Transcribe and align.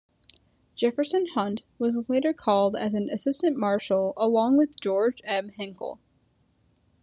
Jefferson 0.75 1.27
Hunt 1.35 1.67
was 1.77 2.09
later 2.09 2.33
called 2.33 2.75
as 2.75 2.95
an 2.95 3.07
Assistant 3.11 3.55
Marshall 3.55 4.15
along 4.17 4.57
with 4.57 4.81
George 4.81 5.21
M. 5.25 5.49
Hinkle. 5.49 5.99